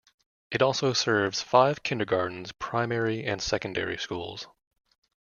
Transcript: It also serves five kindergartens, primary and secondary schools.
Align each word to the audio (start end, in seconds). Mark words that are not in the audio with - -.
It 0.49 0.63
also 0.63 0.93
serves 0.93 1.43
five 1.43 1.83
kindergartens, 1.83 2.53
primary 2.53 3.23
and 3.23 3.39
secondary 3.39 3.99
schools. 3.99 4.47